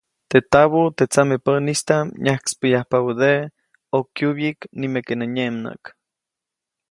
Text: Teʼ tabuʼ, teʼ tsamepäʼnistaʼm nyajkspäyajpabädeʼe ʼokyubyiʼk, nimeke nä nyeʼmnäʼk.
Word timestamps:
Teʼ 0.29 0.45
tabuʼ, 0.51 0.87
teʼ 0.97 1.09
tsamepäʼnistaʼm 1.11 2.05
nyajkspäyajpabädeʼe 2.23 3.41
ʼokyubyiʼk, 3.89 4.59
nimeke 4.79 5.13
nä 5.17 5.25
nyeʼmnäʼk. 5.35 5.83